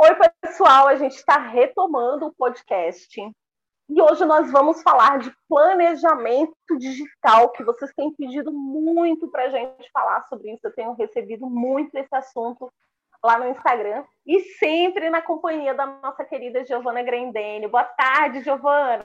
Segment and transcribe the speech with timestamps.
[0.00, 0.10] Oi,
[0.40, 3.20] pessoal, a gente está retomando o podcast
[3.90, 9.48] e hoje nós vamos falar de planejamento digital, que vocês têm pedido muito para a
[9.48, 10.60] gente falar sobre isso.
[10.64, 12.72] Eu tenho recebido muito esse assunto
[13.24, 17.66] lá no Instagram e sempre na companhia da nossa querida Giovana Grendene.
[17.66, 19.04] Boa tarde, Giovana!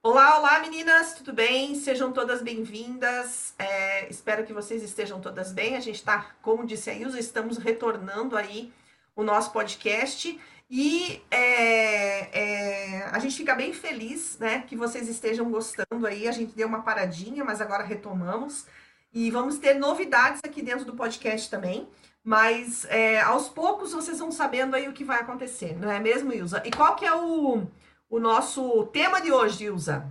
[0.00, 1.74] Olá, olá meninas, tudo bem?
[1.74, 3.52] Sejam todas bem-vindas.
[3.58, 5.76] É, espero que vocês estejam todas bem.
[5.76, 8.72] A gente está, como disse a Ilza, estamos retornando aí
[9.14, 10.38] o nosso podcast.
[10.70, 16.26] E é, é, a gente fica bem feliz, né, que vocês estejam gostando aí.
[16.26, 18.66] A gente deu uma paradinha, mas agora retomamos.
[19.12, 21.88] E vamos ter novidades aqui dentro do podcast também.
[22.24, 26.32] Mas é, aos poucos vocês vão sabendo aí o que vai acontecer, não é mesmo,
[26.32, 26.62] Ilza?
[26.64, 27.66] E qual que é o,
[28.08, 30.10] o nosso tema de hoje, Ilza?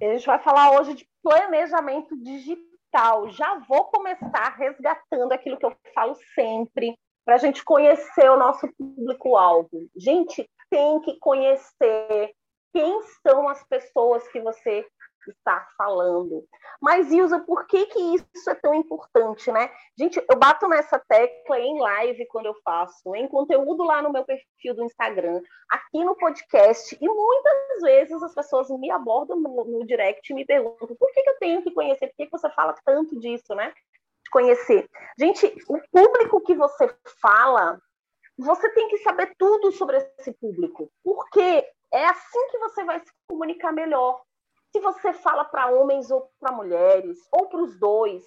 [0.00, 3.28] A gente vai falar hoje de planejamento digital.
[3.30, 8.68] Já vou começar resgatando aquilo que eu falo sempre para a gente conhecer o nosso
[8.76, 9.88] público-alvo.
[9.96, 12.34] Gente, tem que conhecer
[12.72, 14.86] quem são as pessoas que você
[15.30, 16.44] está falando.
[16.80, 19.70] Mas, Ilza, por que, que isso é tão importante, né?
[19.96, 24.24] Gente, eu bato nessa tecla em live quando eu faço, em conteúdo lá no meu
[24.24, 29.86] perfil do Instagram, aqui no podcast, e muitas vezes as pessoas me abordam no, no
[29.86, 32.50] direct e me perguntam por que, que eu tenho que conhecer, por que, que você
[32.50, 33.72] fala tanto disso, né?
[34.34, 34.90] Conhecer.
[35.16, 37.80] Gente, o público que você fala,
[38.36, 43.12] você tem que saber tudo sobre esse público, porque é assim que você vai se
[43.28, 44.20] comunicar melhor.
[44.72, 48.24] Se você fala para homens ou para mulheres, ou para os dois,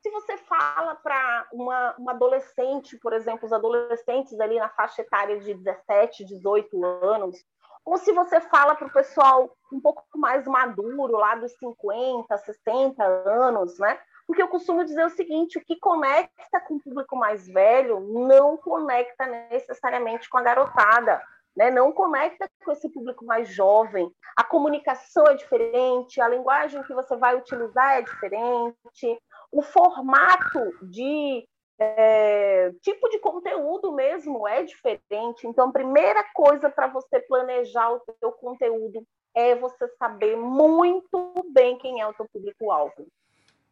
[0.00, 5.40] se você fala para uma, uma, adolescente, por exemplo, os adolescentes ali na faixa etária
[5.40, 7.36] de 17, 18 anos,
[7.84, 13.02] ou se você fala para o pessoal um pouco mais maduro, lá dos 50, 60
[13.02, 13.98] anos, né?
[14.28, 18.58] Porque eu costumo dizer o seguinte: o que conecta com o público mais velho não
[18.58, 21.22] conecta necessariamente com a garotada.
[21.56, 21.70] Né?
[21.70, 24.12] Não conecta com esse público mais jovem.
[24.36, 29.18] A comunicação é diferente, a linguagem que você vai utilizar é diferente,
[29.50, 31.48] o formato de
[31.80, 35.46] é, tipo de conteúdo mesmo é diferente.
[35.46, 39.02] Então, a primeira coisa para você planejar o seu conteúdo
[39.34, 43.08] é você saber muito bem quem é o seu público-alvo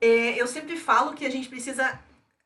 [0.01, 1.99] é, eu sempre falo que a gente precisa.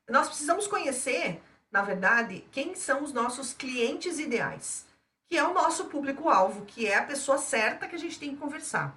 [0.09, 1.41] Nós precisamos conhecer,
[1.71, 4.85] na verdade, quem são os nossos clientes ideais,
[5.27, 8.41] que é o nosso público-alvo, que é a pessoa certa que a gente tem que
[8.41, 8.95] conversar.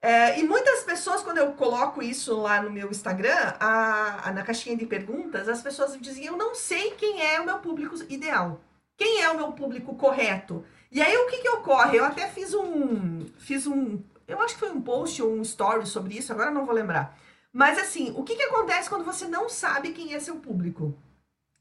[0.00, 4.42] É, e muitas pessoas, quando eu coloco isso lá no meu Instagram, a, a, na
[4.42, 8.60] caixinha de perguntas, as pessoas dizem: Eu não sei quem é o meu público ideal.
[8.98, 10.62] Quem é o meu público correto?
[10.92, 11.98] E aí o que, que ocorre?
[11.98, 13.26] Eu até fiz um.
[13.38, 14.02] Fiz um.
[14.28, 17.18] Eu acho que foi um post ou um story sobre isso, agora não vou lembrar.
[17.54, 20.92] Mas assim, o que, que acontece quando você não sabe quem é seu público?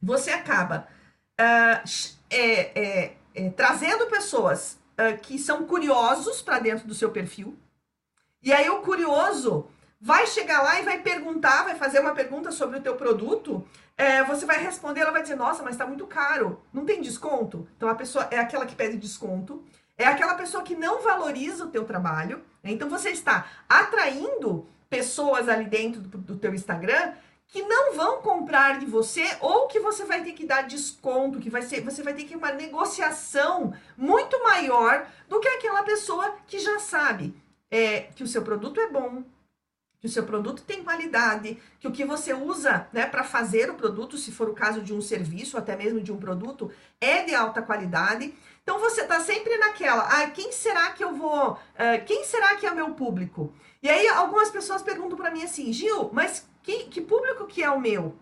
[0.01, 0.87] Você acaba
[1.39, 1.87] uh,
[2.31, 7.55] é, é, é, trazendo pessoas uh, que são curiosos para dentro do seu perfil.
[8.41, 9.67] E aí o curioso
[10.01, 13.63] vai chegar lá e vai perguntar, vai fazer uma pergunta sobre o teu produto.
[13.95, 17.67] É, você vai responder, ela vai dizer, nossa, mas está muito caro, não tem desconto?
[17.77, 19.63] Então a pessoa é aquela que pede desconto,
[19.95, 22.43] é aquela pessoa que não valoriza o teu trabalho.
[22.63, 22.71] Né?
[22.71, 27.13] Então você está atraindo pessoas ali dentro do, do teu Instagram
[27.47, 31.49] que não vão comprar de você ou que você vai ter que dar desconto, que
[31.49, 36.59] vai ser, você vai ter que uma negociação muito maior do que aquela pessoa que
[36.59, 37.35] já sabe
[37.71, 39.23] é, que o seu produto é bom,
[39.99, 43.75] que o seu produto tem qualidade, que o que você usa né, para fazer o
[43.75, 47.33] produto, se for o caso de um serviço, até mesmo de um produto, é de
[47.33, 48.33] alta qualidade.
[48.63, 52.65] Então você está sempre naquela, ah, quem será que eu vou, uh, quem será que
[52.65, 53.53] é o meu público?
[53.81, 57.69] E aí algumas pessoas perguntam para mim assim, Gil, mas que, que público que é
[57.69, 58.15] o meu?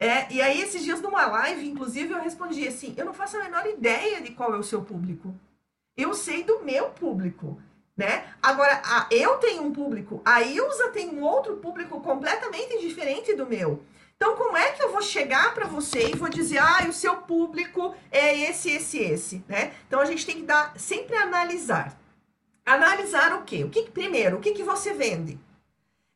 [0.00, 3.42] É, e aí esses dias numa live, inclusive, eu respondi assim, eu não faço a
[3.44, 5.32] menor ideia de qual é o seu público.
[5.96, 7.60] Eu sei do meu público,
[7.96, 8.24] né?
[8.42, 13.46] Agora, a, eu tenho um público, a Ilza tem um outro público completamente diferente do
[13.46, 13.84] meu.
[14.22, 17.16] Então, como é que eu vou chegar para você e vou dizer, ah, o seu
[17.16, 19.74] público é esse, esse, esse, né?
[19.88, 21.98] Então, a gente tem que dar sempre analisar.
[22.64, 23.64] Analisar o quê?
[23.64, 25.40] O que primeiro, o que, que você vende?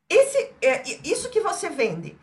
[0.09, 2.17] Esse, é, isso que você vende,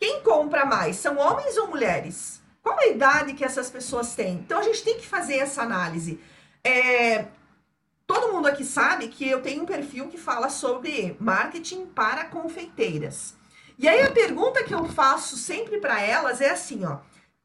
[0.00, 0.96] quem compra mais?
[0.96, 2.42] São homens ou mulheres?
[2.60, 4.34] Qual a idade que essas pessoas têm?
[4.34, 6.18] Então a gente tem que fazer essa análise.
[6.64, 7.26] É,
[8.08, 13.40] todo mundo aqui sabe que eu tenho um perfil que fala sobre marketing para confeiteiras.
[13.82, 16.98] E aí a pergunta que eu faço sempre para elas é assim, ó: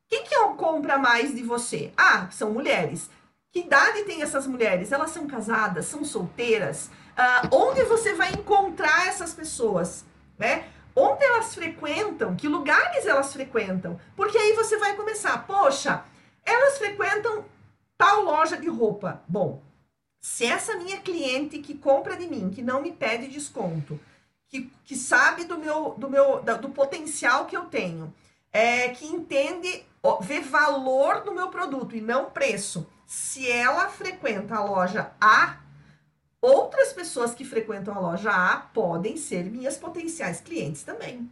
[0.07, 1.91] quem que compra mais de você?
[1.97, 3.09] Ah, são mulheres.
[3.51, 4.91] Que idade tem essas mulheres?
[4.91, 5.87] Elas são casadas?
[5.87, 6.91] São solteiras?
[7.17, 10.05] Uh, onde você vai encontrar essas pessoas?
[10.37, 10.67] Né?
[10.95, 12.35] Onde elas frequentam?
[12.35, 13.99] Que lugares elas frequentam?
[14.15, 16.03] Porque aí você vai começar, poxa,
[16.45, 17.45] elas frequentam
[17.97, 19.23] tal loja de roupa.
[19.27, 19.63] Bom,
[20.21, 23.99] se essa minha cliente que compra de mim, que não me pede desconto,
[24.49, 28.13] que, que sabe do meu, do meu do potencial que eu tenho,
[28.51, 29.85] é, que entende,
[30.21, 32.87] vê valor no meu produto e não preço.
[33.05, 35.59] Se ela frequenta a loja A,
[36.41, 41.29] outras pessoas que frequentam a loja A podem ser minhas potenciais clientes também.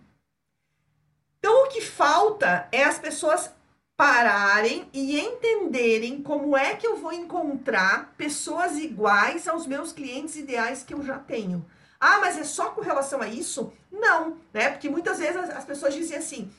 [1.40, 3.52] Então, o que falta é as pessoas
[3.96, 10.84] pararem e entenderem como é que eu vou encontrar pessoas iguais aos meus clientes ideais
[10.84, 11.66] que eu já tenho.
[12.00, 13.72] Ah, mas é só com relação a isso?
[13.92, 14.70] Não, né?
[14.70, 16.52] Porque muitas vezes as, as pessoas dizem assim: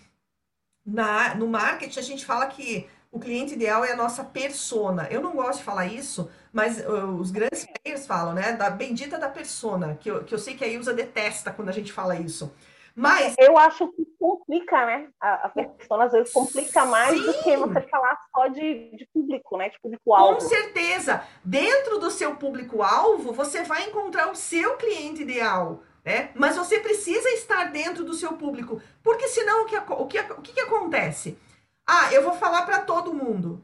[0.85, 5.09] na, no marketing a gente fala que o cliente ideal é a nossa persona.
[5.11, 8.53] Eu não gosto de falar isso, mas uh, os grandes players falam, né?
[8.53, 11.73] Da bendita da persona, que eu, que eu sei que a Ilza detesta quando a
[11.73, 12.53] gente fala isso.
[12.95, 13.35] Mas.
[13.39, 15.09] Eu acho que complica, né?
[15.21, 17.27] A, a persona às vezes complica mais Sim.
[17.27, 19.69] do que você falar só de, de público, né?
[19.69, 20.35] De público-alvo.
[20.35, 21.23] Com certeza.
[21.45, 25.83] Dentro do seu público-alvo, você vai encontrar o seu cliente ideal.
[26.05, 26.31] Né?
[26.35, 30.41] Mas você precisa estar dentro do seu público, porque senão o que, o que, o
[30.41, 31.37] que, que acontece?
[31.85, 33.61] Ah, eu vou falar para todo mundo.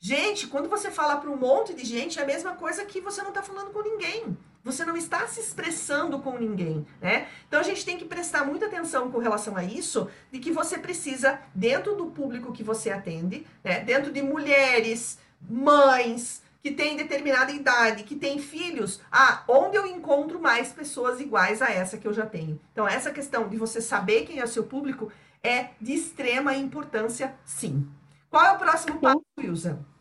[0.00, 3.20] Gente, quando você fala para um monte de gente, é a mesma coisa que você
[3.20, 4.36] não está falando com ninguém.
[4.64, 7.26] Você não está se expressando com ninguém, né?
[7.48, 10.78] Então a gente tem que prestar muita atenção com relação a isso, de que você
[10.78, 13.80] precisa, dentro do público que você atende, né?
[13.80, 20.40] Dentro de mulheres, mães, que têm determinada idade, que têm filhos, ah, onde eu encontro
[20.40, 22.60] mais pessoas iguais a essa que eu já tenho.
[22.72, 25.10] Então, essa questão de você saber quem é o seu público
[25.42, 27.88] é de extrema importância, sim.
[28.30, 29.91] Qual é o próximo passo, Wilson?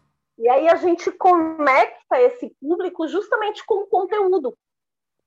[0.42, 4.58] E aí a gente conecta esse público justamente com o conteúdo.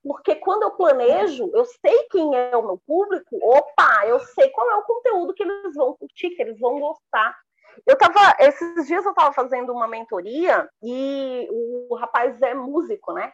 [0.02, 4.68] Porque quando eu planejo, eu sei quem é o meu público, opa, eu sei qual
[4.72, 7.32] é o conteúdo que eles vão curtir, que eles vão gostar.
[7.86, 13.32] Eu tava, esses dias eu estava fazendo uma mentoria e o rapaz é músico, né?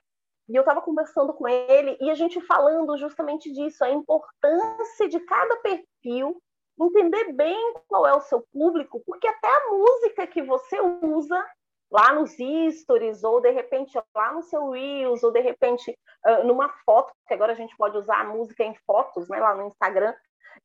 [0.50, 5.19] E eu estava conversando com ele e a gente falando justamente disso, a importância de
[5.21, 6.43] cada perfil,
[6.79, 11.43] entender bem qual é o seu público, porque até a música que você usa
[11.91, 12.37] lá nos
[12.81, 15.99] stories, ou de repente lá no seu Reels, ou de repente
[16.45, 19.67] numa foto, que agora a gente pode usar a música em fotos, né, lá no
[19.67, 20.15] Instagram,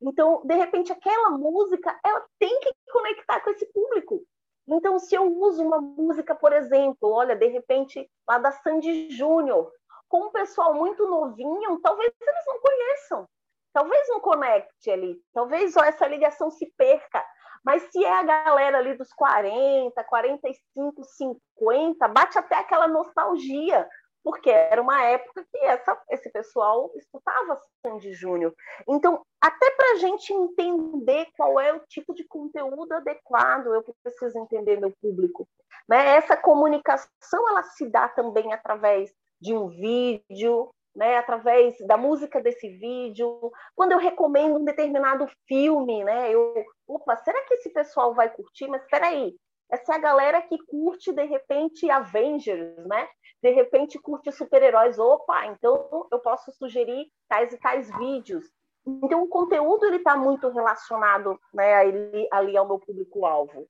[0.01, 4.23] então, de repente, aquela música, ela tem que conectar com esse público.
[4.67, 9.71] Então, se eu uso uma música, por exemplo, olha, de repente, lá da Sandy Júnior,
[10.09, 13.29] com um pessoal muito novinho, talvez eles não conheçam,
[13.71, 17.24] talvez não conecte ali, talvez ó, essa ligação se perca.
[17.65, 23.87] Mas se é a galera ali dos 40, 45, 50, bate até aquela nostalgia
[24.25, 28.55] porque era uma época que essa, esse pessoal escutava Sandy Júnior.
[28.89, 34.39] Então, até para a gente entender qual é o tipo de conteúdo adequado, eu preciso
[34.39, 35.47] entender meu público.
[35.87, 36.15] Né?
[36.15, 42.69] Essa comunicação ela se dá também através de um vídeo, né, através da música desse
[42.69, 46.53] vídeo, quando eu recomendo um determinado filme, né, eu,
[46.87, 48.67] opa, será que esse pessoal vai curtir?
[48.67, 49.35] Mas espera aí,
[49.69, 53.07] essa é a galera que curte de repente Avengers, né?
[53.41, 54.99] De repente curte super-heróis.
[54.99, 58.45] Opa, então eu posso sugerir tais e tais vídeos.
[58.85, 63.67] Então o conteúdo ele está muito relacionado, né, ali, ali ao meu público-alvo.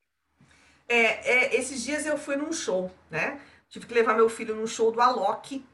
[0.88, 3.42] É, é, esses dias eu fui num show, né?
[3.70, 5.66] Tive que levar meu filho num show do Alok,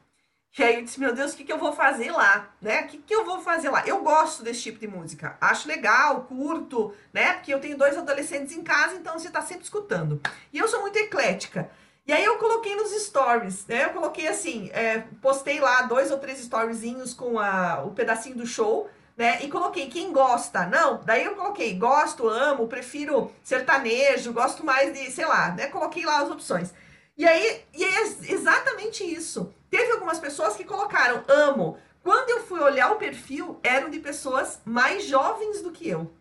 [0.58, 2.50] e aí eu disse, meu Deus, o que, que eu vou fazer lá?
[2.62, 2.82] Né?
[2.82, 3.84] O que, que eu vou fazer lá?
[3.88, 5.38] Eu gosto desse tipo de música.
[5.40, 7.34] Acho legal, curto, né?
[7.34, 10.20] Porque eu tenho dois adolescentes em casa, então você tá sempre escutando.
[10.52, 11.70] E eu sou muito eclética.
[12.06, 13.86] E aí eu coloquei nos stories, né?
[13.86, 18.46] Eu coloquei assim, é, postei lá dois ou três storyzinhos com a, o pedacinho do
[18.46, 19.42] show, né?
[19.44, 20.66] E coloquei quem gosta.
[20.66, 25.68] Não, daí eu coloquei gosto, amo, prefiro sertanejo, gosto mais de, sei lá, né?
[25.68, 26.74] Coloquei lá as opções.
[27.22, 28.02] E aí, e é
[28.34, 29.54] exatamente isso.
[29.70, 31.78] Teve algumas pessoas que colocaram amo.
[32.02, 36.12] Quando eu fui olhar o perfil, eram de pessoas mais jovens do que eu.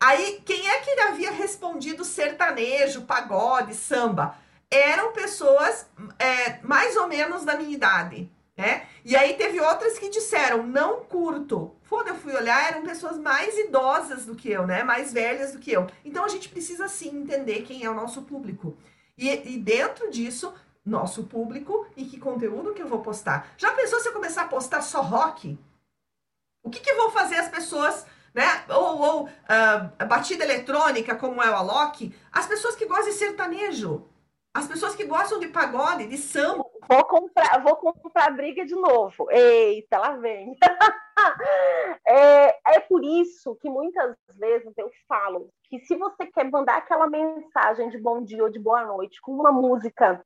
[0.00, 4.36] Aí, quem é que havia respondido sertanejo, pagode, samba?
[4.70, 5.86] Eram pessoas
[6.16, 8.86] é, mais ou menos da minha idade, né?
[9.04, 11.74] E aí teve outras que disseram, não curto.
[11.88, 14.84] Quando eu fui olhar, eram pessoas mais idosas do que eu, né?
[14.84, 15.88] Mais velhas do que eu.
[16.04, 18.76] Então a gente precisa sim entender quem é o nosso público.
[19.18, 20.54] E, e dentro disso,
[20.86, 23.52] nosso público e que conteúdo que eu vou postar.
[23.56, 25.58] Já pensou se eu começar a postar só rock?
[26.62, 28.64] O que, que vão fazer as pessoas, né?
[28.68, 34.06] Ou, ou uh, batida eletrônica, como é o Alok, as pessoas que gostam de sertanejo,
[34.54, 36.64] as pessoas que gostam de pagode, de samba.
[36.88, 39.30] Vou comprar, vou comprar briga de novo.
[39.30, 40.56] Eita, lá vem.
[42.08, 47.06] é, é por isso que muitas vezes eu falo que se você quer mandar aquela
[47.06, 50.22] mensagem de bom dia ou de boa noite com uma música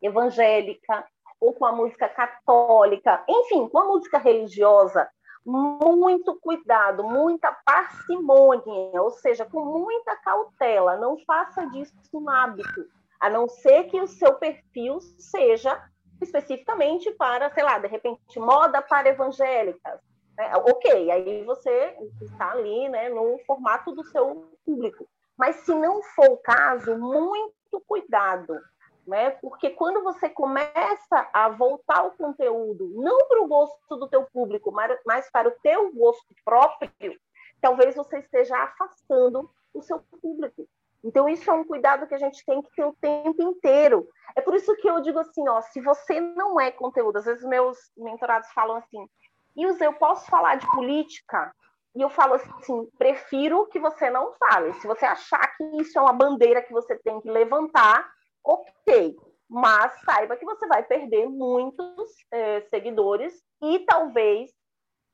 [0.00, 1.06] evangélica
[1.40, 5.08] ou com a música católica, enfim, com a música religiosa,
[5.44, 10.96] muito cuidado, muita parcimônia, ou seja, com muita cautela.
[10.96, 12.86] Não faça disso um hábito,
[13.20, 15.82] a não ser que o seu perfil seja
[16.20, 20.00] especificamente para, sei lá, de repente, moda para evangélicas.
[20.48, 20.56] Né?
[20.56, 25.08] Ok, aí você está ali né, no formato do seu público.
[25.36, 28.58] Mas se não for o caso, muito cuidado
[29.06, 29.30] né?
[29.30, 34.72] Porque quando você começa a voltar o conteúdo não para o gosto do teu público,
[35.04, 37.18] mas para o teu gosto próprio,
[37.60, 40.68] talvez você esteja afastando o seu público.
[41.04, 44.08] Então isso é um cuidado que a gente tem que ter o tempo inteiro.
[44.36, 47.44] É por isso que eu digo assim, ó, se você não é conteúdo, às vezes
[47.44, 49.08] meus mentorados falam assim,
[49.56, 51.52] Ilza, eu posso falar de política?
[51.94, 54.72] E eu falo assim, prefiro que você não fale.
[54.74, 58.10] Se você achar que isso é uma bandeira que você tem que levantar,
[58.42, 59.14] ok,
[59.48, 64.50] mas saiba que você vai perder muitos é, seguidores e talvez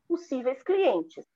[0.09, 1.27] possíveis clientes.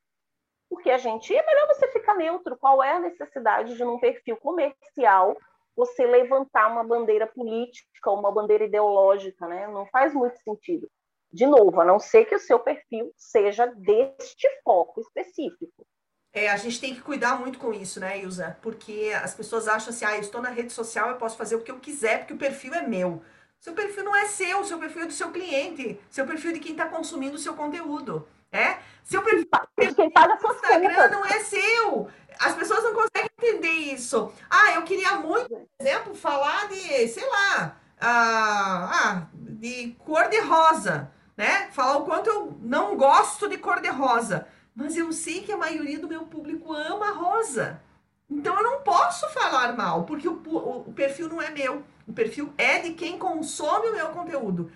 [0.70, 2.56] Porque a gente é melhor você ficar neutro.
[2.56, 5.36] Qual é a necessidade de, num perfil comercial,
[5.76, 9.66] você levantar uma bandeira política, uma bandeira ideológica, né?
[9.66, 10.88] Não faz muito sentido.
[11.32, 15.86] De novo, a não ser que o seu perfil seja deste foco específico.
[16.34, 18.56] É, a gente tem que cuidar muito com isso, né, Ilza?
[18.62, 21.60] Porque as pessoas acham assim, ah, eu estou na rede social, eu posso fazer o
[21.60, 23.22] que eu quiser, porque o perfil é meu.
[23.60, 26.60] Seu perfil não é seu, seu perfil é do seu cliente, seu perfil é de
[26.60, 28.26] quem está consumindo o seu conteúdo.
[28.50, 28.78] É?
[29.04, 29.46] Seu perfil,
[29.76, 32.08] perfil no Instagram não é seu.
[32.38, 34.32] As pessoas não conseguem entender isso.
[34.50, 40.40] Ah, eu queria muito, por exemplo, falar de, sei lá, ah, ah, de cor de
[40.40, 41.70] rosa, né?
[41.72, 45.56] Falar o quanto eu não gosto de cor de rosa mas eu sei que a
[45.56, 47.80] maioria do meu público ama rosa.
[48.30, 51.82] Então eu não posso falar mal, porque o, o, o, perfil não é meu.
[52.06, 54.72] O perfil é de quem consome o meu conteúdo.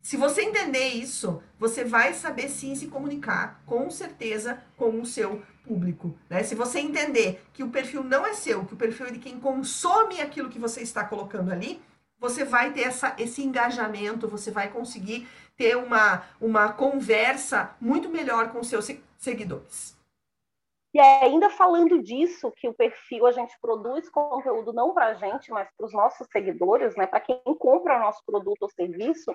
[0.00, 5.42] Se você entender isso, você vai saber sim se comunicar, com certeza, com o seu
[5.66, 6.16] público.
[6.28, 6.42] Né?
[6.42, 9.40] Se você entender que o perfil não é seu, que o perfil é de quem
[9.40, 11.82] consome aquilo que você está colocando ali,
[12.20, 18.52] você vai ter essa, esse engajamento, você vai conseguir ter uma, uma conversa muito melhor
[18.52, 19.94] com seus seguidores.
[20.94, 25.50] E ainda falando disso, que o perfil a gente produz conteúdo não para a gente,
[25.50, 27.04] mas para os nossos seguidores, né?
[27.04, 29.34] Para quem compra nosso produto ou serviço,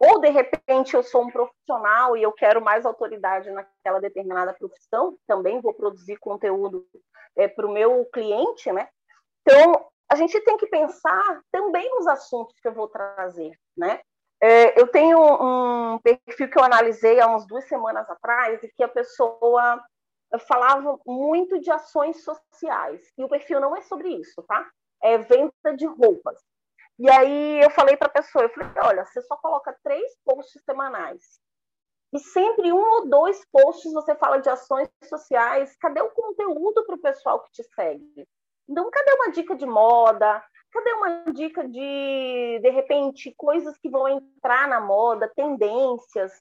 [0.00, 5.16] ou de repente eu sou um profissional e eu quero mais autoridade naquela determinada profissão,
[5.28, 6.84] também vou produzir conteúdo
[7.36, 8.88] é, para o meu cliente, né?
[9.42, 14.00] Então a gente tem que pensar também nos assuntos que eu vou trazer, né?
[14.40, 18.82] É, eu tenho um perfil que eu analisei há umas duas semanas atrás e que
[18.82, 19.82] a pessoa
[20.46, 23.00] falava muito de ações sociais.
[23.16, 24.68] E o perfil não é sobre isso, tá?
[25.02, 26.38] É venda de roupas.
[26.98, 30.62] E aí eu falei para a pessoa, eu falei, olha, você só coloca três posts
[30.64, 31.40] semanais.
[32.12, 35.76] E sempre um ou dois posts você fala de ações sociais.
[35.76, 38.26] Cadê o conteúdo para o pessoal que te segue?
[38.68, 40.42] Então, cadê uma dica de moda?
[40.76, 46.32] Cadê uma dica de, de repente, coisas que vão entrar na moda, tendências,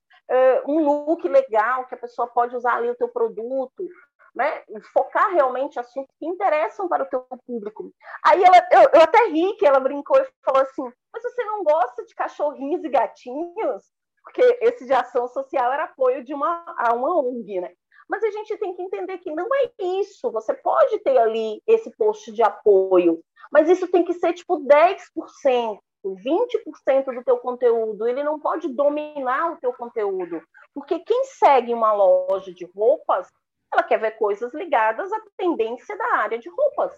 [0.68, 3.88] um look legal que a pessoa pode usar ali o teu produto,
[4.36, 4.62] né?
[4.92, 7.94] Focar realmente assuntos que interessam para o teu público.
[8.26, 11.64] Aí ela, eu, eu até ri que ela brincou e falou assim: mas você não
[11.64, 13.86] gosta de cachorrinhos e gatinhos?
[14.22, 17.72] Porque esse de ação social era apoio de uma, a uma ONG, né?
[18.08, 19.72] Mas a gente tem que entender que não é
[20.02, 20.32] isso.
[20.32, 23.22] Você pode ter ali esse post de apoio,
[23.52, 28.08] mas isso tem que ser tipo 10%, 20% do teu conteúdo.
[28.08, 30.42] Ele não pode dominar o teu conteúdo,
[30.74, 33.28] porque quem segue uma loja de roupas,
[33.74, 36.94] ela quer ver coisas ligadas à tendência da área de roupas.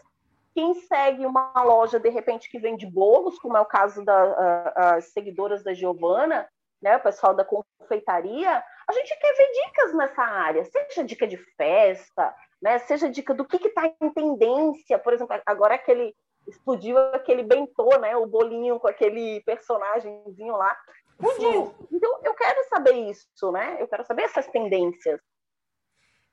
[0.54, 5.64] Quem segue uma loja, de repente, que vende bolos, como é o caso das seguidoras
[5.64, 6.50] da Giovana,
[6.82, 11.38] né, o pessoal da confeitaria, a gente quer ver dicas nessa área, seja dica de
[11.56, 16.16] festa, né, seja dica do que está em tendência, por exemplo, agora aquele
[16.48, 20.76] explodiu aquele bentô, né, o bolinho com aquele personagemzinho lá,
[21.10, 21.76] explodiu.
[21.92, 23.78] Então eu quero saber isso, né?
[23.80, 25.20] Eu quero saber essas tendências.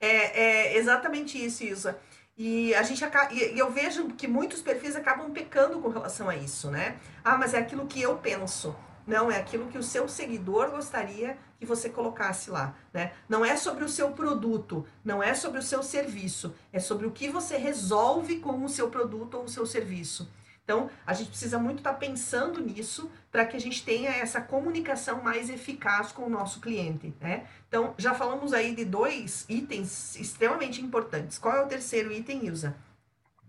[0.00, 2.00] É, é exatamente isso, Isa.
[2.36, 6.70] E a gente e eu vejo que muitos perfis acabam pecando com relação a isso,
[6.70, 6.98] né?
[7.24, 8.76] Ah, mas é aquilo que eu penso.
[9.06, 13.12] Não, é aquilo que o seu seguidor gostaria você colocasse lá, né?
[13.28, 17.10] Não é sobre o seu produto, não é sobre o seu serviço, é sobre o
[17.10, 20.28] que você resolve com o seu produto ou o seu serviço.
[20.64, 24.40] Então, a gente precisa muito estar tá pensando nisso para que a gente tenha essa
[24.40, 27.46] comunicação mais eficaz com o nosso cliente, né?
[27.68, 31.36] Então, já falamos aí de dois itens extremamente importantes.
[31.36, 32.74] Qual é o terceiro item, Ilza?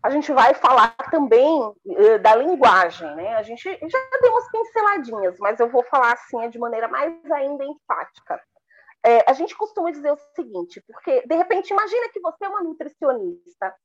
[0.05, 3.33] A gente vai falar também uh, da linguagem, né?
[3.38, 7.65] A gente já deu umas pinceladinhas, mas eu vou falar assim de maneira mais ainda
[7.65, 8.39] enfática.
[9.03, 12.62] É, a gente costuma dizer o seguinte, porque de repente imagina que você é uma
[12.62, 13.75] nutricionista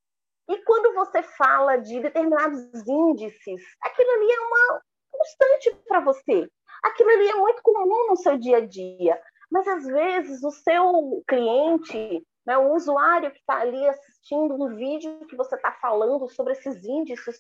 [0.47, 6.47] e quando você fala de determinados índices, aquilo ali é uma constante para você.
[6.83, 9.19] Aquilo ali é muito comum no seu dia a dia.
[9.51, 15.25] Mas às vezes o seu cliente, né, o usuário que está ali assistindo um vídeo
[15.27, 17.39] que você está falando sobre esses índices,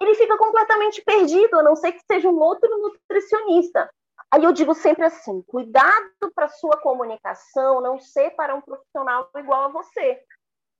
[0.00, 3.90] ele fica completamente perdido, a não ser que seja um outro nutricionista.
[4.30, 9.64] Aí eu digo sempre assim: cuidado para sua comunicação não ser para um profissional igual
[9.64, 10.22] a você.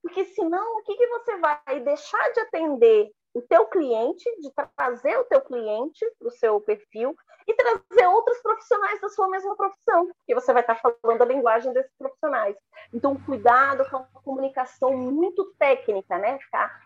[0.01, 5.17] Porque senão, o que, que você vai deixar de atender o teu cliente, de trazer
[5.17, 7.13] o teu cliente para o seu perfil
[7.47, 11.71] e trazer outros profissionais da sua mesma profissão, porque você vai estar falando a linguagem
[11.73, 12.55] desses profissionais.
[12.93, 16.39] Então, cuidado com a comunicação muito técnica, né?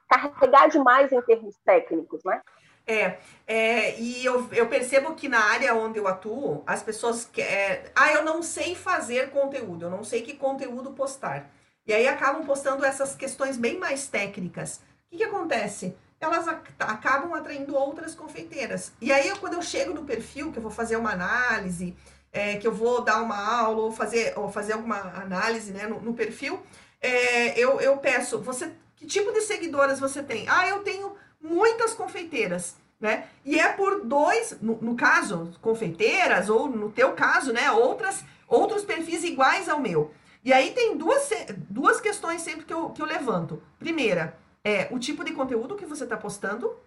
[0.09, 2.41] Carregar demais em termos técnicos, né?
[2.85, 7.39] É, é, e eu, eu percebo que na área onde eu atuo, as pessoas que,
[7.39, 11.51] é, ah, eu não sei fazer conteúdo, eu não sei que conteúdo postar.
[11.85, 14.77] E aí acabam postando essas questões bem mais técnicas.
[14.77, 15.95] O que, que acontece?
[16.19, 16.47] Elas
[16.79, 18.91] acabam atraindo outras confeiteiras.
[18.99, 21.95] E aí, quando eu chego no perfil, que eu vou fazer uma análise,
[22.31, 26.01] é, que eu vou dar uma aula ou fazer, ou fazer alguma análise né, no,
[26.01, 26.61] no perfil,
[27.01, 30.45] é, eu, eu peço, você, que tipo de seguidoras você tem?
[30.49, 33.27] Ah, eu tenho muitas confeiteiras, né?
[33.45, 38.83] E é por dois, no, no caso, confeiteiras, ou no teu caso, né, outras, outros
[38.83, 40.11] perfis iguais ao meu.
[40.43, 41.29] E aí tem duas,
[41.69, 43.61] duas questões sempre que eu, que eu levanto.
[43.77, 46.77] Primeira, é o tipo de conteúdo que você está postando.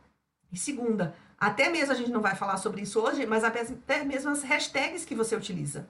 [0.52, 4.30] E segunda, até mesmo a gente não vai falar sobre isso hoje, mas até mesmo
[4.30, 5.88] as hashtags que você utiliza.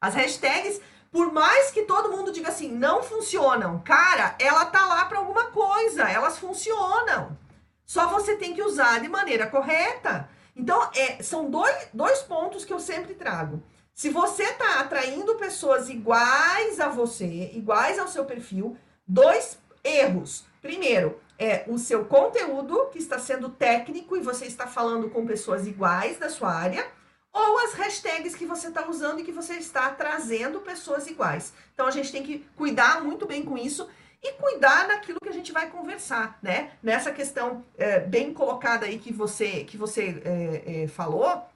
[0.00, 0.80] As hashtags,
[1.10, 5.50] por mais que todo mundo diga assim, não funcionam, cara, ela tá lá para alguma
[5.50, 7.36] coisa, elas funcionam.
[7.84, 10.28] Só você tem que usar de maneira correta.
[10.54, 13.62] Então, é, são dois, dois pontos que eu sempre trago.
[13.94, 20.44] Se você está atraindo pessoas iguais a você, iguais ao seu perfil, dois erros.
[20.66, 25.64] Primeiro, é o seu conteúdo que está sendo técnico e você está falando com pessoas
[25.64, 26.84] iguais da sua área,
[27.32, 31.52] ou as hashtags que você está usando e que você está trazendo pessoas iguais.
[31.72, 33.88] Então a gente tem que cuidar muito bem com isso
[34.20, 36.72] e cuidar daquilo que a gente vai conversar, né?
[36.82, 41.46] Nessa questão é, bem colocada aí que você que você é, é, falou,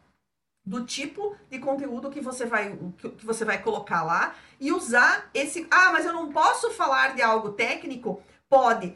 [0.65, 5.67] do tipo de conteúdo que você vai que você vai colocar lá e usar esse
[5.69, 8.93] ah mas eu não posso falar de algo técnico pode.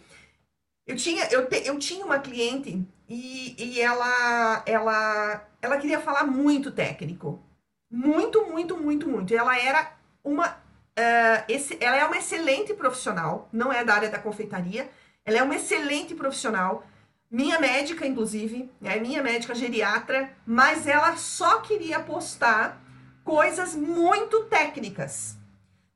[0.86, 6.24] Eu tinha eu, te, eu tinha uma cliente e, e ela ela ela queria falar
[6.24, 7.42] muito técnico.
[7.90, 9.34] Muito muito muito muito.
[9.34, 14.18] Ela era uma uh, esse, ela é uma excelente profissional não é da área da
[14.18, 14.90] confeitaria.
[15.24, 16.84] Ela é uma excelente profissional
[17.30, 22.80] minha médica, inclusive, é minha médica geriatra, mas ela só queria postar
[23.24, 25.36] coisas muito técnicas.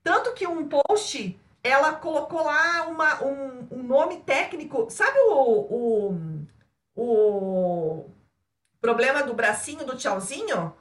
[0.02, 4.90] Tanto que um post, ela colocou lá uma, um, um nome técnico.
[4.90, 6.46] Sabe o, o,
[6.96, 8.10] o
[8.80, 10.74] problema do bracinho do tchauzinho?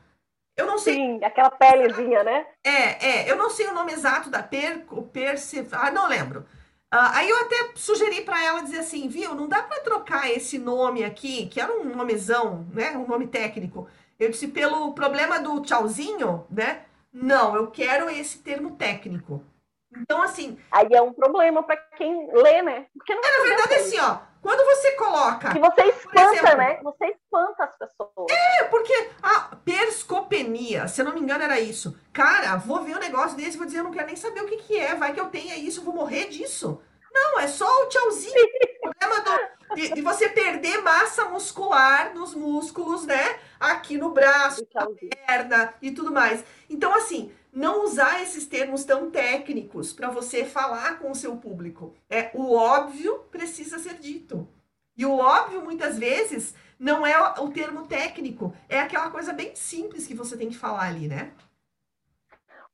[0.56, 0.96] Eu não sei.
[0.96, 2.48] Sim, aquela pelezinha, né?
[2.64, 3.32] É, é.
[3.32, 6.46] Eu não sei o nome exato da per, perce, ah, não lembro.
[6.94, 10.58] Uh, aí eu até sugeri para ela dizer assim, viu, não dá para trocar esse
[10.58, 13.90] nome aqui, que era um nomezão, né, um nome técnico.
[14.18, 16.86] Eu disse pelo problema do tchauzinho, né?
[17.12, 19.44] Não, eu quero esse termo técnico.
[20.02, 22.86] Então assim, aí é um problema para quem lê, né?
[22.94, 25.52] Porque não é, na verdade assim, ó, quando você coloca.
[25.52, 26.80] Que você espanta, exemplo, né?
[26.84, 28.32] Você espanta as pessoas.
[28.32, 32.00] É, porque a perscopenia, se eu não me engano, era isso.
[32.14, 34.48] Cara, vou ver um negócio desse e vou dizer, eu não quero nem saber o
[34.48, 34.96] que, que é.
[34.96, 36.82] Vai que eu tenha isso, vou morrer disso.
[37.14, 38.34] Não, é só o tchauzinho.
[39.22, 43.40] Do, de, de, você perder massa muscular nos músculos, né?
[43.60, 46.44] Aqui no braço, na perna e tudo mais.
[46.70, 51.94] Então, assim, não usar esses termos tão técnicos para você falar com o seu público.
[52.10, 54.48] É o óbvio precisa ser dito.
[54.96, 60.06] E o óbvio muitas vezes não é o termo técnico, é aquela coisa bem simples
[60.06, 61.32] que você tem que falar ali, né?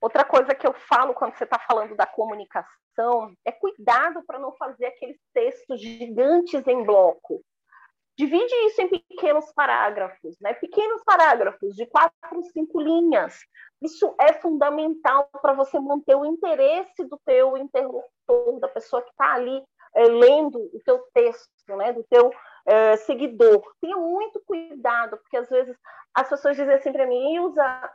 [0.03, 4.51] Outra coisa que eu falo quando você está falando da comunicação é cuidado para não
[4.51, 7.41] fazer aqueles textos gigantes em bloco.
[8.17, 10.55] Divide isso em pequenos parágrafos, né?
[10.55, 13.39] Pequenos parágrafos de quatro, cinco linhas.
[13.81, 19.35] Isso é fundamental para você manter o interesse do teu interlocutor, da pessoa que está
[19.35, 19.63] ali
[19.95, 21.93] é, lendo o teu texto, né?
[21.93, 22.29] Do teu
[22.65, 23.61] é, seguidor.
[23.81, 25.75] Tenha muito cuidado, porque às vezes
[26.13, 27.37] as pessoas dizem assim para mim,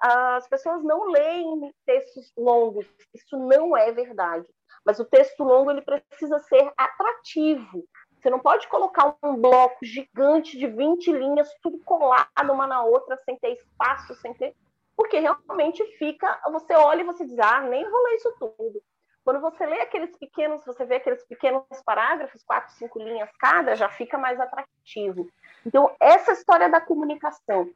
[0.00, 2.86] as pessoas não leem textos longos.
[3.14, 4.46] Isso não é verdade.
[4.84, 7.84] Mas o texto longo ele precisa ser atrativo.
[8.18, 13.16] Você não pode colocar um bloco gigante de 20 linhas, tudo colado uma na outra,
[13.18, 14.54] sem ter espaço, sem ter.
[14.96, 16.40] Porque realmente fica.
[16.50, 18.82] Você olha e você diz, ah, nem vou ler isso tudo.
[19.28, 23.86] Quando você lê aqueles pequenos, você vê aqueles pequenos parágrafos, quatro, cinco linhas cada, já
[23.90, 25.28] fica mais atrativo.
[25.66, 27.68] Então, essa história da comunicação.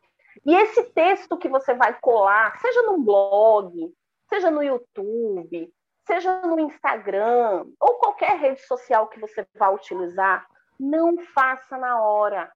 [0.47, 3.95] E esse texto que você vai colar, seja num blog,
[4.31, 5.71] seja no YouTube,
[6.07, 10.47] seja no Instagram, ou qualquer rede social que você vá utilizar,
[10.81, 12.51] não faça na hora.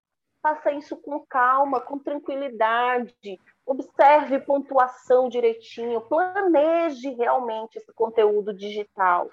[0.46, 9.28] Faça isso com calma, com tranquilidade, observe pontuação direitinho, planeje realmente esse conteúdo digital.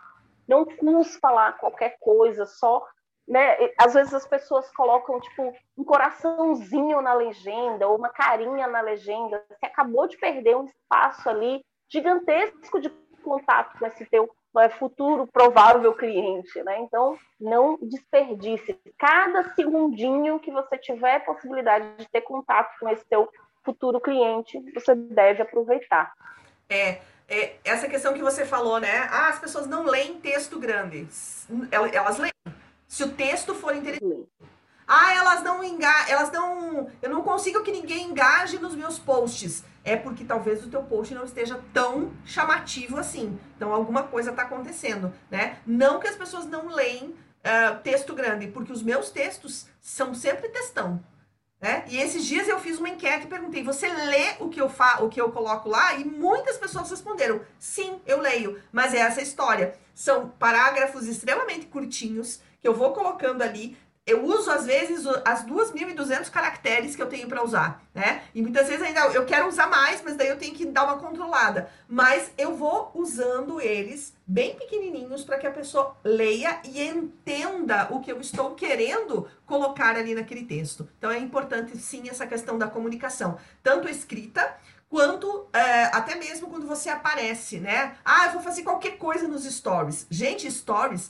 [0.48, 2.84] Não custa falar qualquer coisa, só.
[3.28, 3.56] Né?
[3.78, 9.46] Às vezes as pessoas colocam tipo um coraçãozinho na legenda ou uma carinha na legenda.
[9.48, 12.90] Você acabou de perder um espaço ali gigantesco de
[13.24, 14.28] contato com esse teu
[14.60, 16.80] é, futuro provável cliente, né?
[16.80, 18.78] Então, não desperdice.
[18.98, 23.30] Cada segundinho que você tiver possibilidade de ter contato com esse teu
[23.64, 26.14] futuro cliente, você deve aproveitar.
[26.70, 29.08] É, é, essa questão que você falou, né?
[29.10, 31.08] Ah, as pessoas não leem texto grande.
[31.72, 32.34] Elas leem.
[32.88, 34.28] Se o texto for interessante.
[34.88, 36.92] Ah, elas não engajam, elas não.
[37.02, 39.64] Eu não consigo que ninguém engaje nos meus posts.
[39.84, 43.38] É porque talvez o teu post não esteja tão chamativo assim.
[43.56, 45.58] Então alguma coisa está acontecendo, né?
[45.66, 47.10] Não que as pessoas não leem
[47.44, 51.04] uh, texto grande, porque os meus textos são sempre textão.
[51.64, 51.86] Né?
[51.88, 55.02] E esses dias eu fiz uma enquete e perguntei: você lê o que eu fa
[55.02, 55.94] o que eu coloco lá?
[55.94, 58.62] E muitas pessoas responderam: sim, eu leio.
[58.70, 59.74] Mas é essa história.
[59.96, 66.30] São parágrafos extremamente curtinhos que eu vou colocando ali eu uso às vezes as 2.200
[66.30, 68.24] caracteres que eu tenho para usar, né?
[68.36, 70.98] E muitas vezes ainda eu quero usar mais, mas daí eu tenho que dar uma
[70.98, 71.70] controlada.
[71.88, 78.02] Mas eu vou usando eles bem pequenininhos para que a pessoa leia e entenda o
[78.02, 80.90] que eu estou querendo colocar ali naquele texto.
[80.98, 84.54] Então é importante sim essa questão da comunicação, tanto escrita
[84.90, 87.96] quanto é, até mesmo quando você aparece, né?
[88.04, 90.06] Ah, eu vou fazer qualquer coisa nos stories.
[90.10, 91.10] Gente, stories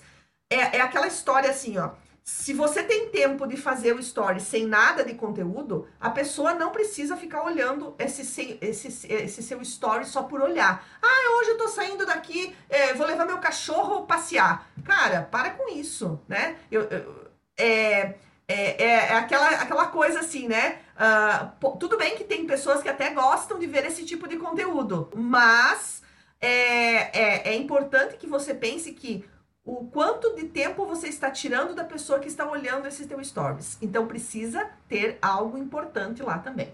[0.51, 4.65] é, é aquela história assim, ó se você tem tempo de fazer o story sem
[4.65, 10.23] nada de conteúdo, a pessoa não precisa ficar olhando esse, esse, esse seu story só
[10.23, 10.87] por olhar.
[11.01, 14.69] Ah, hoje eu tô saindo daqui, é, vou levar meu cachorro passear.
[14.85, 16.55] Cara, para com isso, né?
[16.71, 17.23] Eu, eu
[17.57, 18.15] é,
[18.47, 20.79] é, é, aquela, aquela coisa assim, né?
[20.95, 25.09] Uh, tudo bem que tem pessoas que até gostam de ver esse tipo de conteúdo,
[25.15, 26.01] mas
[26.39, 29.25] é, é, é importante que você pense que
[29.65, 33.81] o quanto de tempo você está tirando da pessoa que está olhando esses teus stories.
[33.81, 36.73] Então precisa ter algo importante lá também.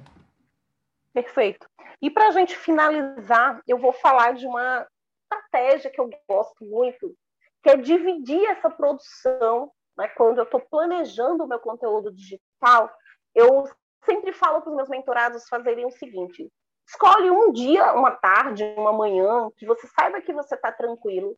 [1.13, 1.69] Perfeito.
[2.01, 4.87] E para a gente finalizar, eu vou falar de uma
[5.23, 7.13] estratégia que eu gosto muito,
[7.61, 9.71] que é dividir essa produção.
[9.97, 10.07] Né?
[10.09, 12.91] Quando eu estou planejando o meu conteúdo digital,
[13.35, 13.69] eu
[14.05, 16.49] sempre falo para os meus mentorados fazerem o seguinte:
[16.87, 21.37] escolhe um dia, uma tarde, uma manhã, que você saiba que você está tranquilo,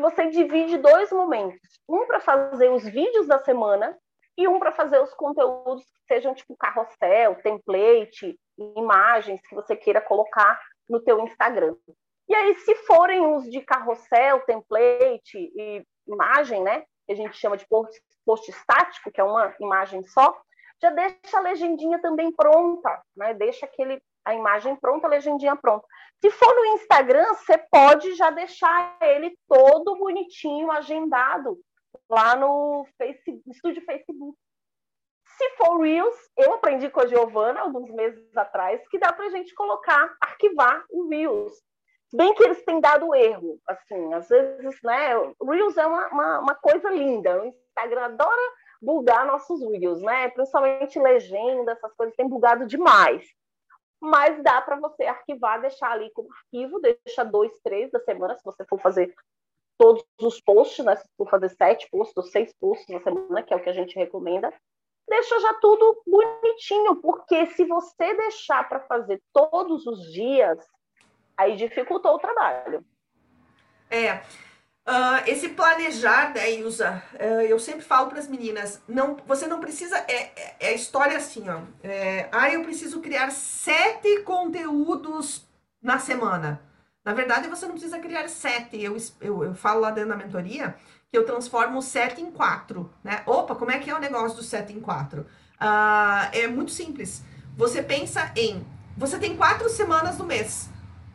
[0.00, 1.60] e você divide dois momentos.
[1.86, 3.96] Um para fazer os vídeos da semana
[4.36, 8.40] e um para fazer os conteúdos que sejam tipo carrossel, template,
[8.76, 10.58] imagens que você queira colocar
[10.88, 11.76] no teu Instagram.
[12.26, 16.84] E aí, se forem os de carrossel, template e imagem, né?
[17.06, 20.40] Que a gente chama de post, post estático, que é uma imagem só,
[20.80, 23.34] já deixa a legendinha também pronta, né?
[23.34, 25.86] Deixa aquele a imagem pronta, a legendinha pronta.
[26.20, 31.58] Se for no Instagram, você pode já deixar ele todo bonitinho, agendado
[32.08, 34.36] lá no Facebook, estúdio Facebook.
[35.24, 39.30] Se for Reels, eu aprendi com a Giovana alguns meses atrás que dá para a
[39.30, 41.52] gente colocar, arquivar o Reels.
[42.12, 45.14] Bem que eles têm dado erro, assim, às vezes, né?
[45.42, 47.40] Reels é uma, uma, uma coisa linda.
[47.40, 48.52] O Instagram adora
[48.82, 50.28] bugar nossos Reels, né?
[50.30, 53.24] Principalmente legenda, essas coisas tem bugado demais
[54.00, 58.44] mas dá para você arquivar, deixar ali como arquivo, deixa dois, três da semana, se
[58.44, 59.14] você for fazer
[59.78, 60.96] todos os posts, né?
[60.96, 63.74] Se for fazer sete posts ou seis posts na semana, que é o que a
[63.74, 64.52] gente recomenda,
[65.08, 70.58] deixa já tudo bonitinho, porque se você deixar para fazer todos os dias,
[71.36, 72.84] aí dificultou o trabalho.
[73.90, 74.22] É.
[74.90, 79.60] Uh, esse planejar, né, Ilza, uh, eu sempre falo para as meninas, não, você não
[79.60, 85.46] precisa, é, é, é história assim, ó, é, ah, eu preciso criar sete conteúdos
[85.80, 86.60] na semana.
[87.04, 88.82] Na verdade, você não precisa criar sete.
[88.82, 90.74] Eu, eu, eu falo lá dentro da mentoria
[91.10, 93.22] que eu transformo 7 em 4, né?
[93.26, 95.22] Opa, como é que é o negócio do 7 em 4?
[95.22, 95.26] Uh,
[96.32, 97.24] é muito simples.
[97.56, 98.64] Você pensa em,
[98.96, 100.70] você tem quatro semanas no mês.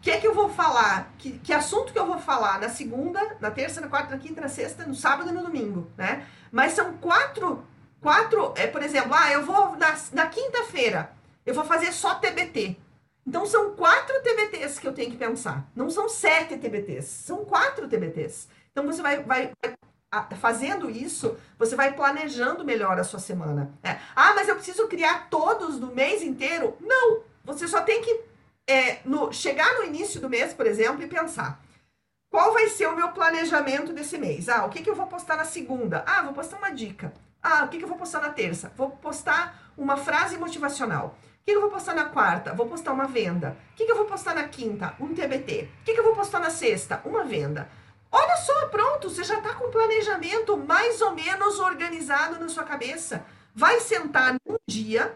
[0.05, 1.11] Que é que eu vou falar?
[1.17, 4.39] Que, que assunto que eu vou falar na segunda, na terça, na quarta, na quinta,
[4.39, 6.27] na sexta, no sábado e no domingo, né?
[6.51, 7.65] Mas são quatro,
[7.99, 11.11] quatro, é, por exemplo, ah, eu vou na, na quinta-feira,
[11.43, 12.77] eu vou fazer só TBT.
[13.25, 15.67] Então são quatro TBTs que eu tenho que pensar.
[15.75, 18.47] Não são sete TBTs, são quatro TBTs.
[18.71, 19.53] Então você vai, vai,
[20.39, 23.73] fazendo isso, você vai planejando melhor a sua semana.
[23.81, 23.99] Né?
[24.15, 26.77] Ah, mas eu preciso criar todos do mês inteiro?
[26.79, 27.21] Não!
[27.43, 28.34] Você só tem que
[28.67, 31.61] é, no, chegar no início do mês, por exemplo, e pensar.
[32.29, 34.49] Qual vai ser o meu planejamento desse mês?
[34.49, 36.03] Ah, o que, que eu vou postar na segunda?
[36.05, 37.13] Ah, vou postar uma dica.
[37.41, 38.73] Ah, o que, que eu vou postar na terça?
[38.75, 41.17] Vou postar uma frase motivacional.
[41.41, 42.53] O que, que eu vou postar na quarta?
[42.53, 43.55] Vou postar uma venda.
[43.71, 44.95] O que, que eu vou postar na quinta?
[44.99, 45.69] Um TBT.
[45.81, 47.01] O que, que eu vou postar na sexta?
[47.05, 47.69] Uma venda.
[48.11, 52.63] Olha só, pronto, você já está com o planejamento mais ou menos organizado na sua
[52.63, 53.25] cabeça.
[53.53, 55.15] Vai sentar num dia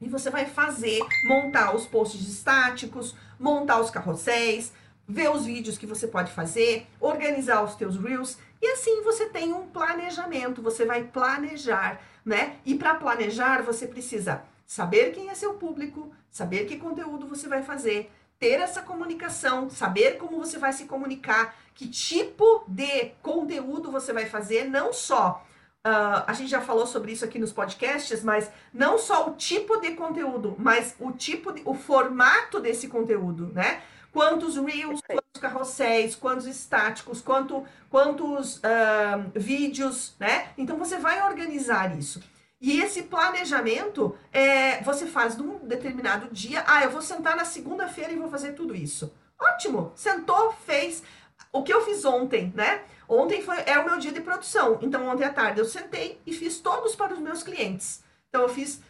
[0.00, 4.72] e você vai fazer, montar os posts estáticos, montar os carrosséis,
[5.08, 9.52] ver os vídeos que você pode fazer, organizar os teus reels e assim você tem
[9.52, 12.56] um planejamento, você vai planejar, né?
[12.64, 17.62] E para planejar você precisa saber quem é seu público, saber que conteúdo você vai
[17.62, 24.12] fazer, ter essa comunicação, saber como você vai se comunicar, que tipo de conteúdo você
[24.12, 25.45] vai fazer, não só.
[25.86, 29.76] Uh, a gente já falou sobre isso aqui nos podcasts, mas não só o tipo
[29.76, 33.82] de conteúdo, mas o tipo de, o formato desse conteúdo, né?
[34.12, 40.48] Quantos reels, quantos carrosséis, quantos estáticos, quanto, quantos uh, vídeos, né?
[40.58, 42.20] Então você vai organizar isso.
[42.60, 46.64] E esse planejamento é, você faz num determinado dia.
[46.66, 49.14] Ah, eu vou sentar na segunda-feira e vou fazer tudo isso.
[49.40, 49.92] Ótimo!
[49.94, 51.04] Sentou, fez.
[51.52, 52.82] O que eu fiz ontem, né?
[53.08, 54.78] Ontem foi, é o meu dia de produção.
[54.82, 58.02] Então, ontem à tarde eu sentei e fiz todos para os meus clientes.
[58.28, 58.80] Então, eu fiz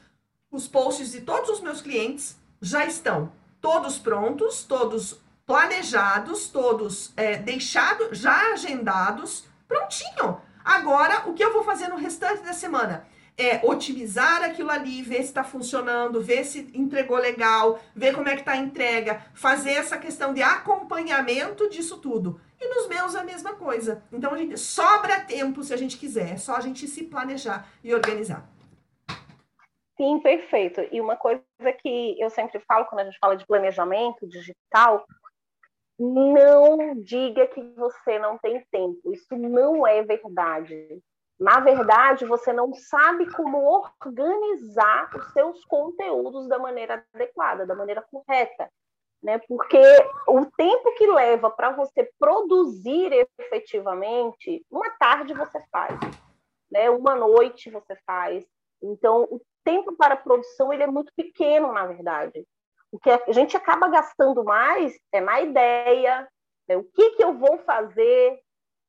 [0.51, 7.37] os posts de todos os meus clientes, já estão todos prontos, todos planejados, todos é,
[7.37, 10.41] deixados, já agendados, prontinho.
[10.65, 13.07] Agora, o que eu vou fazer no restante da semana?
[13.39, 18.35] É otimizar aquilo ali, ver se está funcionando, ver se entregou legal, ver como é
[18.35, 22.41] que está a entrega, fazer essa questão de acompanhamento disso tudo.
[22.59, 24.03] E nos meus a mesma coisa.
[24.11, 27.69] Então a gente sobra tempo se a gente quiser, é só a gente se planejar
[27.85, 28.49] e organizar.
[29.97, 30.83] Sim, perfeito.
[30.91, 31.43] E uma coisa
[31.83, 35.07] que eu sempre falo quando a gente fala de planejamento digital,
[35.99, 39.13] não diga que você não tem tempo.
[39.13, 41.03] Isso não é verdade.
[41.39, 48.03] Na verdade, você não sabe como organizar os seus conteúdos da maneira adequada, da maneira
[48.03, 48.71] correta.
[49.23, 49.39] Né?
[49.47, 49.83] Porque
[50.29, 55.99] o tempo que leva para você produzir efetivamente, uma tarde você faz,
[56.71, 56.89] né?
[56.91, 58.47] uma noite você faz.
[58.83, 62.47] Então, o tempo para a produção ele é muito pequeno, na verdade.
[62.91, 66.27] O que a gente acaba gastando mais é na ideia,
[66.69, 66.77] né?
[66.77, 68.39] o que, que eu vou fazer,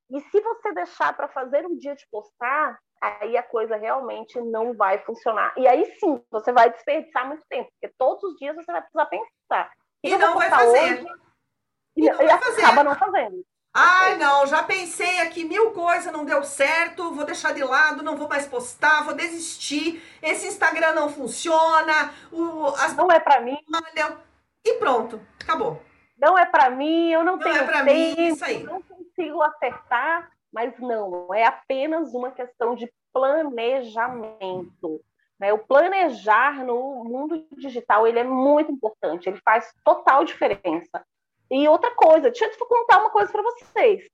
[0.09, 4.73] e se você deixar para fazer um dia de postar, aí a coisa realmente não
[4.73, 5.53] vai funcionar.
[5.57, 9.05] E aí sim, você vai desperdiçar muito tempo, porque todos os dias você vai precisar
[9.05, 9.71] pensar.
[10.03, 10.93] E, não vai fazer.
[10.93, 11.05] Hoje,
[11.95, 12.63] e, e, não e vai fazer.
[12.63, 13.45] acaba não fazendo.
[13.73, 18.15] Ai, não, já pensei aqui mil coisas, não deu certo, vou deixar de lado, não
[18.15, 20.01] vou mais postar, vou desistir.
[20.21, 22.95] Esse Instagram não funciona, o, as...
[22.95, 23.57] não é para mim.
[24.65, 25.81] E pronto, acabou.
[26.17, 28.63] Não é para mim, eu não, não tenho é pra tempo, mim, isso aí.
[28.63, 28.81] não
[29.17, 35.01] consigo acertar, mas não, é apenas uma questão de planejamento.
[35.39, 35.51] Né?
[35.51, 41.03] O planejar no mundo digital ele é muito importante, ele faz total diferença.
[41.49, 44.07] E outra coisa, deixa eu contar uma coisa para vocês.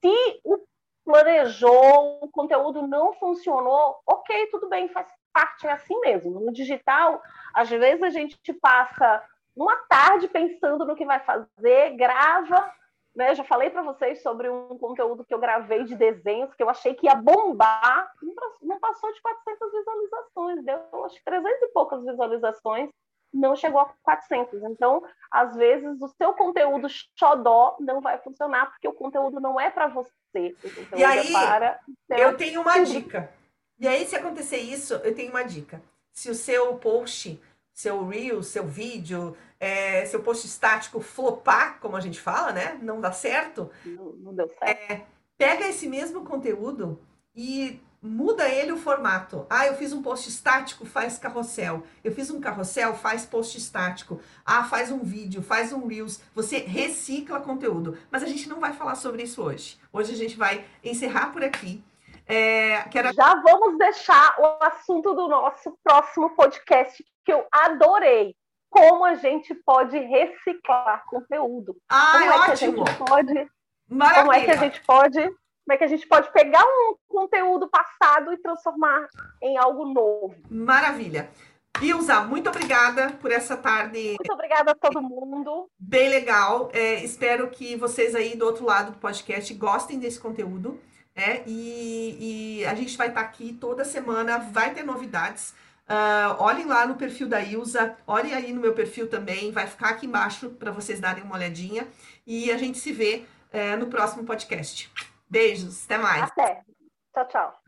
[0.00, 0.58] Se o
[1.04, 6.40] planejou, o conteúdo não funcionou, ok, tudo bem, faz parte, é assim mesmo.
[6.40, 7.22] No digital,
[7.54, 9.24] às vezes a gente passa
[9.56, 12.72] uma tarde pensando no que vai fazer, grava
[13.14, 16.68] né, já falei para vocês sobre um conteúdo que eu gravei de desenhos que eu
[16.68, 18.12] achei que ia bombar,
[18.62, 22.90] não passou de 400 visualizações, deu acho que 300 e poucas visualizações,
[23.32, 24.62] não chegou a 400.
[24.64, 29.70] Então, às vezes, o seu conteúdo xodó não vai funcionar, porque o conteúdo não é
[29.70, 30.54] para você.
[30.96, 31.32] e aí,
[32.10, 33.32] é eu tenho uma dica.
[33.78, 35.80] E aí, se acontecer isso, eu tenho uma dica.
[36.12, 37.40] Se o seu post,
[37.72, 42.78] seu reel, seu vídeo, é, seu post estático flopar, como a gente fala, né?
[42.80, 43.70] Não dá certo.
[43.84, 44.64] Não, não deu certo.
[44.64, 45.02] É,
[45.36, 46.98] pega esse mesmo conteúdo
[47.36, 49.46] e muda ele o formato.
[49.50, 51.82] Ah, eu fiz um post estático, faz carrossel.
[52.02, 54.18] Eu fiz um carrossel, faz post estático.
[54.44, 56.22] Ah, faz um vídeo, faz um Reels.
[56.34, 57.98] Você recicla conteúdo.
[58.10, 59.78] Mas a gente não vai falar sobre isso hoje.
[59.92, 61.84] Hoje a gente vai encerrar por aqui.
[62.26, 63.12] É, quero...
[63.12, 68.34] Já vamos deixar o assunto do nosso próximo podcast, que eu adorei.
[68.70, 71.76] Como a gente pode reciclar conteúdo.
[71.88, 72.84] Ah, como é, ótimo.
[72.84, 73.50] que a gente pode.
[73.88, 74.22] Maravilha.
[74.22, 77.68] Como é que a gente pode como é que a gente pode pegar um conteúdo
[77.68, 79.06] passado e transformar
[79.40, 80.34] em algo novo.
[80.50, 81.30] Maravilha.
[81.80, 84.16] Ilza, muito obrigada por essa tarde.
[84.18, 85.70] Muito obrigada a todo mundo.
[85.78, 86.70] Bem legal.
[86.72, 90.80] É, espero que vocês aí do outro lado do podcast gostem desse conteúdo.
[91.14, 95.54] É, e, e a gente vai estar aqui toda semana, vai ter novidades.
[95.90, 99.88] Uh, olhem lá no perfil da Ilza, olhem aí no meu perfil também, vai ficar
[99.88, 101.88] aqui embaixo para vocês darem uma olhadinha.
[102.24, 104.88] E a gente se vê uh, no próximo podcast.
[105.28, 106.22] Beijos, até mais.
[106.22, 106.62] Até.
[107.12, 107.59] Tchau, tchau.